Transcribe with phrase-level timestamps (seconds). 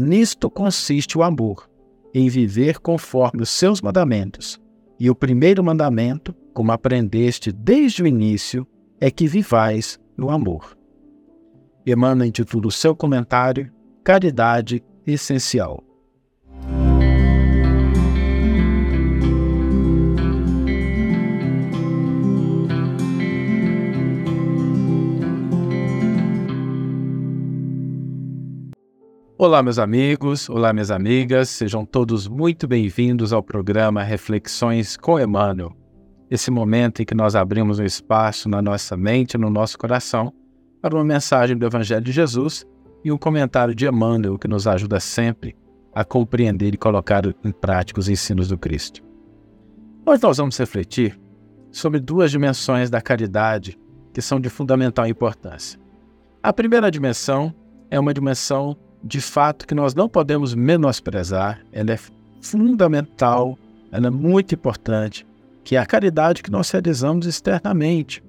[0.00, 1.68] nisto consiste o amor,
[2.14, 4.60] em viver conforme os seus mandamentos.
[4.98, 8.66] E o primeiro mandamento, como aprendeste desde o início,
[9.00, 10.76] é que vivais no amor.
[11.86, 13.72] Emmanuel intitula o seu comentário
[14.04, 15.82] Caridade Essencial.
[29.42, 35.74] Olá, meus amigos, olá, minhas amigas, sejam todos muito bem-vindos ao programa Reflexões com Emmanuel.
[36.30, 40.30] Esse momento em que nós abrimos um espaço na nossa mente, no nosso coração,
[40.82, 42.66] para uma mensagem do Evangelho de Jesus
[43.02, 45.56] e um comentário de Emmanuel que nos ajuda sempre
[45.94, 49.02] a compreender e colocar em prática os ensinos do Cristo.
[50.04, 51.18] Hoje nós vamos refletir
[51.72, 53.78] sobre duas dimensões da caridade
[54.12, 55.80] que são de fundamental importância.
[56.42, 57.54] A primeira dimensão
[57.90, 61.98] é uma dimensão de fato que nós não podemos menosprezar, ela é
[62.40, 63.58] fundamental,
[63.90, 65.26] ela é muito importante,
[65.64, 68.22] que é a caridade que nós realizamos externamente.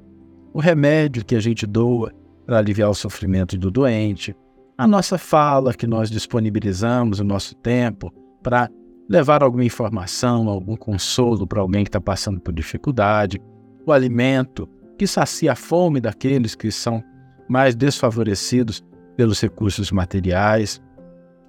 [0.53, 2.11] O remédio que a gente doa
[2.45, 4.35] para aliviar o sofrimento do doente,
[4.77, 8.69] a nossa fala que nós disponibilizamos o nosso tempo para
[9.07, 13.41] levar alguma informação, algum consolo para alguém que está passando por dificuldade,
[13.85, 17.03] o alimento que sacia a fome daqueles que são
[17.47, 18.83] mais desfavorecidos
[19.15, 20.81] pelos recursos materiais,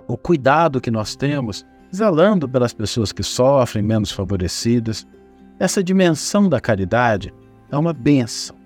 [0.08, 5.06] o cuidado que nós temos zelando pelas pessoas que sofrem, menos favorecidas.
[5.58, 7.32] Essa dimensão da caridade
[7.70, 8.56] é uma benção.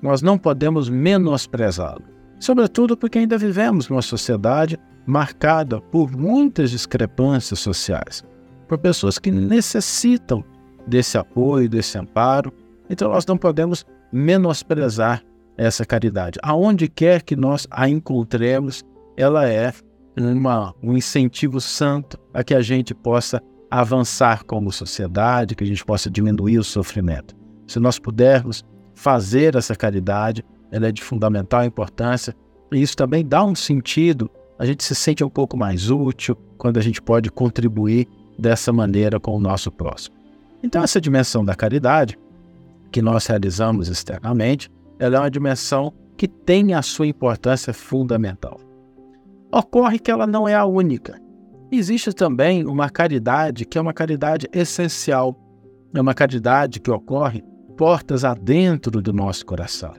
[0.00, 2.02] Nós não podemos menosprezá-lo,
[2.40, 8.24] sobretudo porque ainda vivemos numa sociedade marcada por muitas discrepâncias sociais,
[8.66, 10.42] por pessoas que necessitam
[10.86, 12.52] desse apoio, desse amparo.
[12.90, 15.22] Então nós não podemos menosprezar
[15.56, 16.38] essa caridade.
[16.42, 18.82] Aonde quer que nós a encontremos,
[19.16, 19.72] ela é
[20.16, 25.84] uma, um incentivo santo a que a gente possa avançar como sociedade, que a gente
[25.84, 27.34] possa diminuir o sofrimento.
[27.66, 28.62] Se nós pudermos
[28.94, 32.34] fazer essa caridade, ela é de fundamental importância
[32.70, 36.78] e isso também dá um sentido, a gente se sente um pouco mais útil quando
[36.78, 38.06] a gente pode contribuir
[38.38, 40.16] dessa maneira com o nosso próximo.
[40.62, 42.18] Então, essa dimensão da caridade
[42.90, 44.70] que nós realizamos externamente,
[45.02, 48.60] ela é uma dimensão que tem a sua importância fundamental.
[49.50, 51.20] Ocorre que ela não é a única.
[51.72, 55.36] Existe também uma caridade que é uma caridade essencial.
[55.92, 57.42] É uma caridade que ocorre
[57.76, 59.92] portas adentro do nosso coração.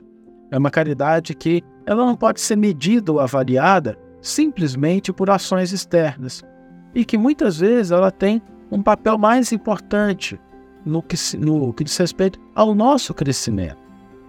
[0.50, 6.42] É uma caridade que ela não pode ser medida ou avaliada simplesmente por ações externas
[6.94, 8.40] e que muitas vezes ela tem
[8.72, 10.40] um papel mais importante
[10.82, 13.83] no que, no que diz respeito ao nosso crescimento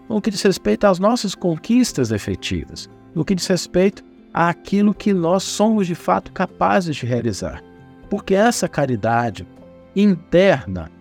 [0.09, 5.43] no que diz respeito às nossas conquistas efetivas, no que diz respeito àquilo que nós
[5.43, 7.63] somos de fato capazes de realizar.
[8.09, 9.47] Porque essa caridade
[9.95, 10.91] interna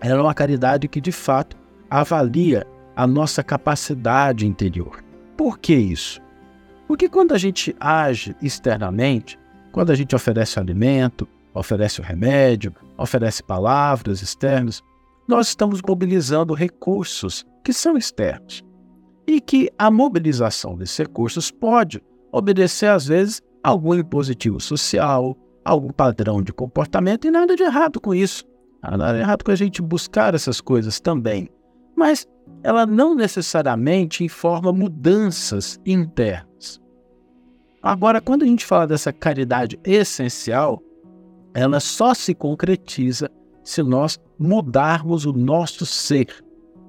[0.00, 1.56] é uma caridade que de fato
[1.88, 2.66] avalia
[2.96, 5.02] a nossa capacidade interior.
[5.36, 6.20] Por que isso?
[6.86, 9.38] Porque quando a gente age externamente,
[9.72, 14.82] quando a gente oferece alimento, oferece o remédio, oferece palavras externas,
[15.26, 18.62] nós estamos mobilizando recursos que são externos
[19.26, 25.90] e que a mobilização desses recursos pode obedecer, às vezes, a algum impositivo social, algum
[25.90, 28.44] padrão de comportamento, e nada de errado com isso.
[28.82, 31.48] Nada de errado com a gente buscar essas coisas também.
[31.96, 32.26] Mas
[32.62, 36.80] ela não necessariamente informa mudanças internas.
[37.82, 40.82] Agora, quando a gente fala dessa caridade essencial,
[41.54, 43.30] ela só se concretiza
[43.64, 46.28] se nós mudarmos o nosso ser,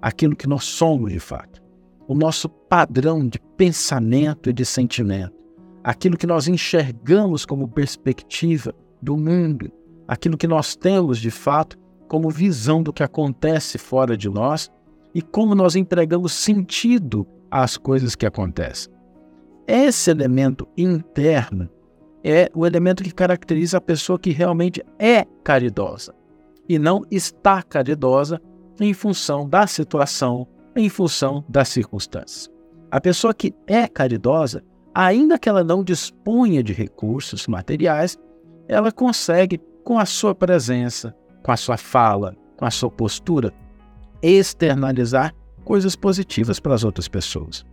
[0.01, 1.63] aquilo que nós somos de fato,
[2.07, 5.33] o nosso padrão de pensamento e de sentimento,
[5.83, 9.71] aquilo que nós enxergamos como perspectiva do mundo,
[10.07, 11.77] aquilo que nós temos de fato
[12.07, 14.69] como visão do que acontece fora de nós
[15.13, 18.93] e como nós entregamos sentido às coisas que acontecem.
[19.65, 21.67] Esse elemento interno
[22.23, 26.13] é o elemento que caracteriza a pessoa que realmente é caridosa
[26.67, 28.41] e não está caridosa
[28.79, 32.49] em função da situação, em função das circunstâncias.
[32.91, 34.63] A pessoa que é caridosa,
[34.93, 38.17] ainda que ela não disponha de recursos materiais,
[38.67, 43.53] ela consegue, com a sua presença, com a sua fala, com a sua postura,
[44.21, 45.33] externalizar
[45.63, 47.65] coisas positivas para as outras pessoas.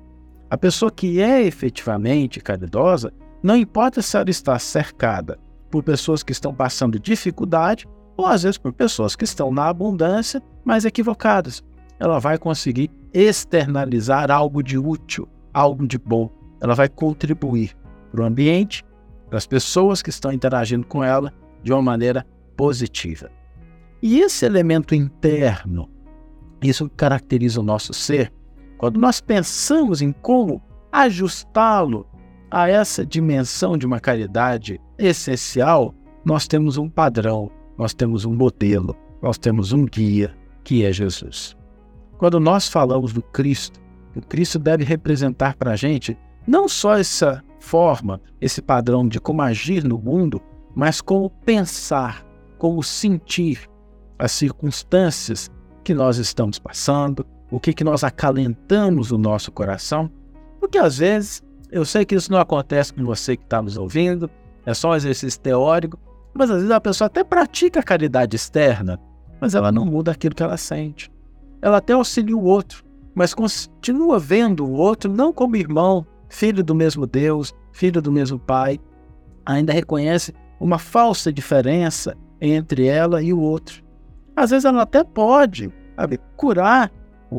[0.51, 3.13] A pessoa que é efetivamente caridosa,
[3.43, 5.39] não importa se ela está cercada
[5.71, 7.87] por pessoas que estão passando dificuldade
[8.17, 11.63] ou às vezes por pessoas que estão na abundância, mas equivocadas.
[11.99, 16.31] Ela vai conseguir externalizar algo de útil, algo de bom.
[16.61, 17.77] Ela vai contribuir
[18.11, 18.85] para o ambiente
[19.29, 21.33] para as pessoas que estão interagindo com ela
[21.63, 22.27] de uma maneira
[22.57, 23.31] positiva.
[24.03, 25.89] E esse elemento interno,
[26.61, 28.33] isso caracteriza o nosso ser,
[28.77, 30.61] quando nós pensamos em como
[30.91, 32.07] ajustá-lo
[32.51, 35.95] a essa dimensão de uma caridade essencial,
[36.25, 40.35] nós temos um padrão, nós temos um modelo, nós temos um guia,
[40.65, 41.57] que é Jesus.
[42.19, 43.81] Quando nós falamos do Cristo,
[44.15, 46.17] o Cristo deve representar para a gente
[46.47, 50.41] não só essa forma, esse padrão de como agir no mundo,
[50.75, 52.27] mas como pensar,
[52.59, 53.69] como sentir
[54.19, 55.51] as circunstâncias
[55.85, 60.11] que nós estamos passando, o que, que nós acalentamos no nosso coração.
[60.61, 64.31] Porque às vezes, eu sei que isso não acontece com você que está nos ouvindo,
[64.65, 65.99] é só um exercício teórico,
[66.35, 68.99] mas às vezes a pessoa até pratica a caridade externa,
[69.41, 71.11] mas ela não muda aquilo que ela sente.
[71.61, 72.85] Ela até auxilia o outro,
[73.15, 78.39] mas continua vendo o outro não como irmão, filho do mesmo Deus, filho do mesmo
[78.39, 78.79] Pai.
[79.45, 83.83] Ainda reconhece uma falsa diferença entre ela e o outro.
[84.35, 86.91] Às vezes ela até pode sabe, curar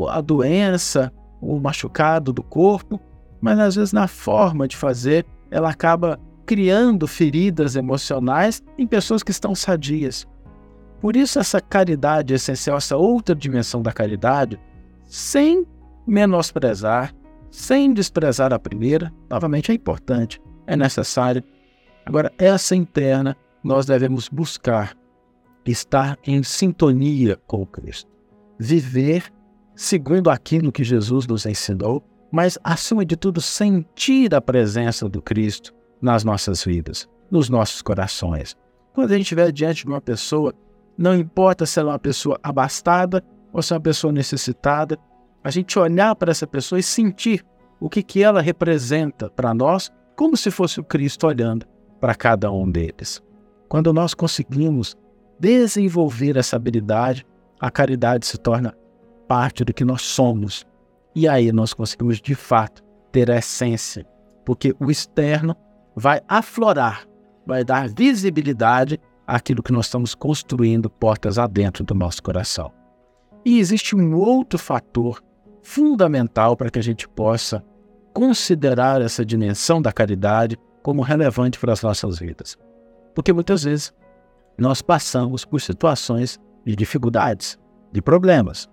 [0.09, 1.11] a doença,
[1.41, 2.99] o machucado do corpo,
[3.41, 9.31] mas às vezes na forma de fazer ela acaba criando feridas emocionais em pessoas que
[9.31, 10.27] estão sadias.
[11.01, 14.59] Por isso, essa caridade essencial, essa outra dimensão da caridade,
[15.03, 15.65] sem
[16.07, 17.13] menosprezar,
[17.51, 21.43] sem desprezar a primeira, novamente é importante, é necessário.
[22.05, 24.97] Agora, essa interna, nós devemos buscar
[25.65, 28.09] estar em sintonia com Cristo,
[28.57, 29.31] viver
[29.75, 35.73] segundo aquilo que Jesus nos ensinou, mas, acima de tudo, sentir a presença do Cristo
[36.03, 38.55] nas nossas vidas, nos nossos corações.
[38.93, 40.53] Quando a gente estiver diante de uma pessoa
[40.97, 44.97] não importa se ela é uma pessoa abastada ou se é uma pessoa necessitada,
[45.43, 47.43] a gente olhar para essa pessoa e sentir
[47.79, 51.65] o que, que ela representa para nós, como se fosse o Cristo olhando
[51.99, 53.21] para cada um deles.
[53.67, 54.95] Quando nós conseguimos
[55.39, 57.25] desenvolver essa habilidade,
[57.59, 58.75] a caridade se torna
[59.27, 60.65] parte do que nós somos.
[61.15, 64.05] E aí nós conseguimos de fato ter a essência,
[64.45, 65.55] porque o externo
[65.95, 67.07] vai aflorar,
[67.45, 72.71] vai dar visibilidade aquilo que nós estamos construindo portas adentro do nosso coração.
[73.45, 75.21] E existe um outro fator
[75.61, 77.63] fundamental para que a gente possa
[78.13, 82.57] considerar essa dimensão da caridade como relevante para as nossas vidas.
[83.15, 83.93] Porque muitas vezes
[84.57, 87.57] nós passamos por situações de dificuldades,
[87.91, 88.69] de problemas.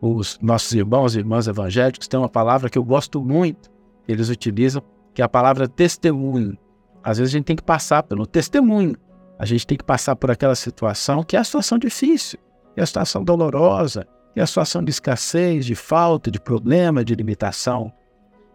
[0.00, 3.70] Os nossos irmãos e irmãs evangélicos têm uma palavra que eu gosto muito,
[4.08, 4.82] eles utilizam,
[5.14, 6.56] que é a palavra testemunho.
[7.02, 8.96] Às vezes a gente tem que passar pelo testemunho
[9.40, 12.38] a gente tem que passar por aquela situação que é a situação difícil,
[12.74, 17.02] que é a situação dolorosa, que é a situação de escassez, de falta, de problema,
[17.02, 17.90] de limitação.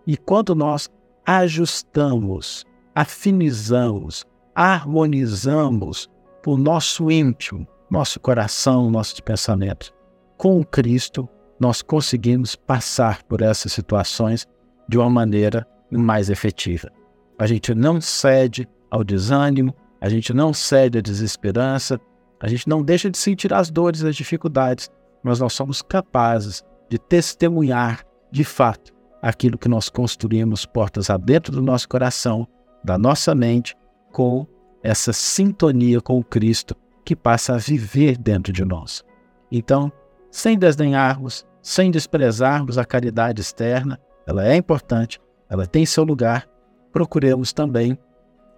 [0.05, 0.87] E quando nós
[1.25, 6.07] ajustamos, afinizamos, harmonizamos
[6.45, 9.91] o nosso íntimo, nosso coração, nossos pensamentos
[10.37, 11.27] com Cristo,
[11.59, 14.45] nós conseguimos passar por essas situações
[14.87, 16.91] de uma maneira mais efetiva.
[17.37, 21.99] A gente não cede ao desânimo, a gente não cede à desesperança,
[22.39, 24.89] a gente não deixa de sentir as dores as dificuldades,
[25.23, 31.61] mas nós somos capazes de testemunhar de fato aquilo que nós construímos portas adentro do
[31.61, 32.47] nosso coração,
[32.83, 33.75] da nossa mente,
[34.11, 34.45] com
[34.83, 39.03] essa sintonia com o Cristo que passa a viver dentro de nós.
[39.51, 39.91] Então,
[40.29, 46.47] sem desdenharmos, sem desprezarmos a caridade externa, ela é importante, ela tem seu lugar,
[46.91, 47.97] procuremos também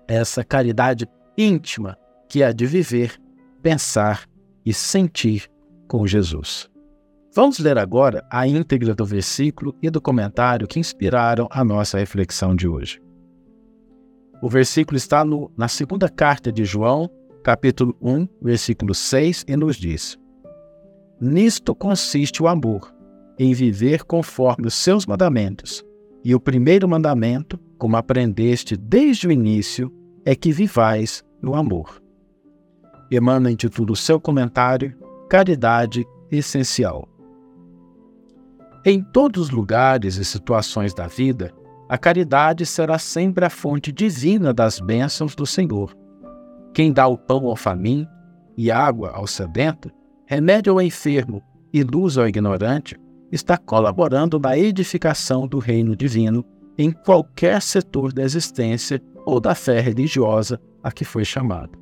[0.08, 1.98] essa caridade íntima
[2.30, 3.20] que é a de viver,
[3.62, 4.26] pensar
[4.66, 5.50] e sentir
[5.88, 6.70] com Jesus.
[7.34, 12.56] Vamos ler agora a íntegra do versículo e do comentário que inspiraram a nossa reflexão
[12.56, 13.00] de hoje.
[14.42, 17.10] O versículo está no, na segunda carta de João,
[17.44, 20.18] capítulo 1, versículo 6, e nos diz:
[21.20, 22.94] Nisto consiste o amor,
[23.38, 25.84] em viver conforme os seus mandamentos.
[26.28, 29.90] E o primeiro mandamento, como aprendeste desde o início,
[30.26, 32.04] é que vivais no amor.
[33.10, 34.94] Emmanuel intitula o seu comentário
[35.30, 37.08] Caridade Essencial.
[38.86, 41.54] Em todos os lugares e situações da vida,
[41.88, 45.96] a caridade será sempre a fonte divina das bênçãos do Senhor.
[46.74, 48.12] Quem dá o pão ao faminto
[48.58, 49.90] e água ao sedento,
[50.26, 51.42] remédio ao enfermo
[51.72, 53.00] e luz ao ignorante,
[53.32, 56.46] está colaborando na edificação do reino divino
[56.78, 61.78] em qualquer setor da existência ou da fé religiosa a que foi chamado.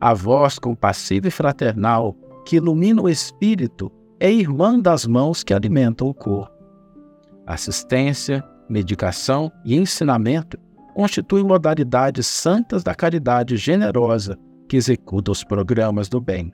[0.00, 6.08] A voz compassiva e fraternal que ilumina o espírito é irmã das mãos que alimentam
[6.08, 6.54] o corpo.
[7.46, 10.58] Assistência, medicação e ensinamento
[10.94, 16.52] constituem modalidades santas da caridade generosa que executa os programas do bem.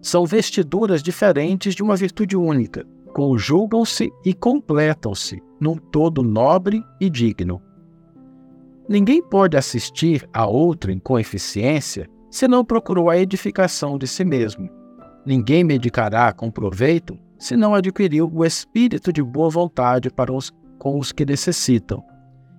[0.00, 7.62] São vestiduras diferentes de uma virtude única, conjugam-se e completam-se num todo nobre e digno.
[8.88, 14.68] Ninguém pode assistir a outro com eficiência se não procurou a edificação de si mesmo.
[15.24, 20.98] Ninguém medicará com proveito se não adquiriu o espírito de boa vontade para os, com
[20.98, 22.02] os que necessitam.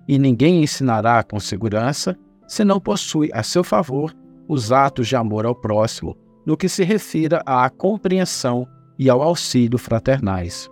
[0.08, 2.16] E ninguém ensinará com segurança
[2.48, 4.16] se não possui a seu favor
[4.48, 8.66] os atos de amor ao próximo, no que se refira à compreensão
[8.98, 10.70] e ao auxílio fraternais.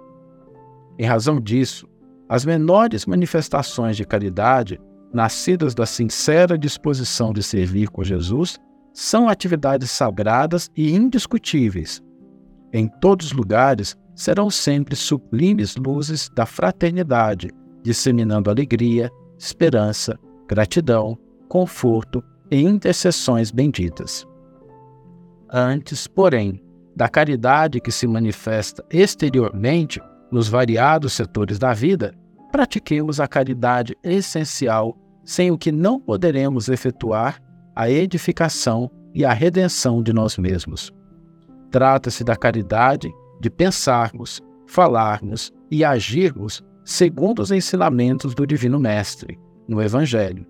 [0.98, 1.88] Em razão disso,
[2.28, 4.80] as menores manifestações de caridade,
[5.12, 8.58] nascidas da sincera disposição de servir com Jesus,
[8.92, 12.02] são atividades sagradas e indiscutíveis.
[12.72, 17.50] Em todos os lugares serão sempre sublimes luzes da fraternidade,
[17.82, 24.26] disseminando alegria, esperança, gratidão, conforto e intercessões benditas.
[25.50, 26.63] Antes, porém,
[26.96, 32.14] da caridade que se manifesta exteriormente nos variados setores da vida,
[32.52, 37.40] pratiquemos a caridade essencial, sem o que não poderemos efetuar
[37.74, 40.92] a edificação e a redenção de nós mesmos.
[41.70, 43.10] Trata-se da caridade
[43.40, 50.46] de pensarmos, falarmos e agirmos segundo os ensinamentos do Divino Mestre, no Evangelho.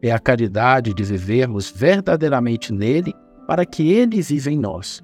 [0.00, 3.12] É a caridade de vivermos verdadeiramente nele
[3.46, 5.02] para que ele viva em nós.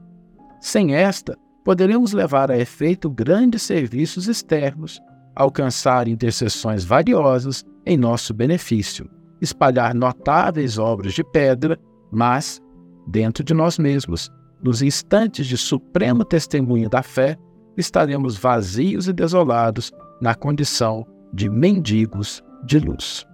[0.61, 5.00] Sem esta, poderemos levar a efeito grandes serviços externos,
[5.35, 9.09] alcançar intercessões valiosas em nosso benefício,
[9.40, 11.79] espalhar notáveis obras de pedra,
[12.12, 12.61] mas,
[13.07, 14.31] dentro de nós mesmos,
[14.62, 17.38] nos instantes de supremo testemunho da fé,
[17.76, 19.90] estaremos vazios e desolados
[20.21, 23.25] na condição de mendigos de luz.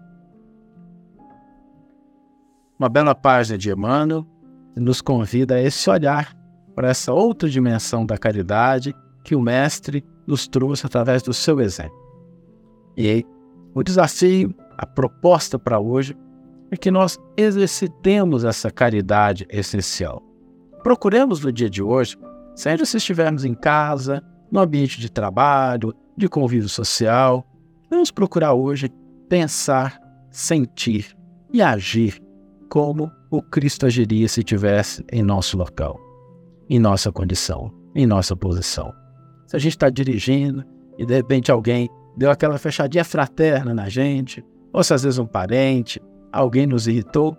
[2.78, 4.25] Uma bela página de Emmanuel
[4.76, 6.36] nos convida a esse olhar
[6.76, 11.97] para essa outra dimensão da caridade que o Mestre nos trouxe através do seu exemplo.
[12.97, 13.26] E
[13.75, 16.16] o desafio, a proposta para hoje,
[16.71, 20.23] é que nós exercitemos essa caridade essencial.
[20.83, 22.16] Procuremos no dia de hoje,
[22.54, 27.45] seja se estivermos em casa, no ambiente de trabalho, de convívio social,
[27.90, 28.92] vamos procurar hoje
[29.28, 31.16] pensar, sentir
[31.52, 32.21] e agir
[32.68, 36.00] como o Cristo agiria se estivesse em nosso local,
[36.68, 38.92] em nossa condição, em nossa posição.
[39.46, 40.64] Se a gente está dirigindo
[40.99, 45.26] e de repente alguém deu aquela fechadinha fraterna na gente, ou se às vezes um
[45.26, 46.00] parente,
[46.32, 47.37] alguém nos irritou,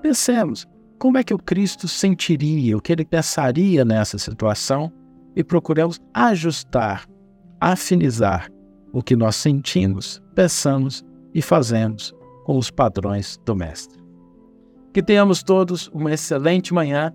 [0.00, 0.66] pensemos
[0.98, 4.92] como é que o Cristo sentiria, o que ele pensaria nessa situação
[5.36, 7.06] e procuremos ajustar,
[7.60, 8.50] afinizar
[8.92, 11.04] o que nós sentimos, pensamos
[11.34, 12.12] e fazemos
[12.44, 14.02] com os padrões do Mestre.
[14.92, 17.14] Que tenhamos todos uma excelente manhã,